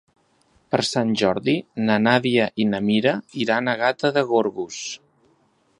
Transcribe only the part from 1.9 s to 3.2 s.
Nàdia i na Mira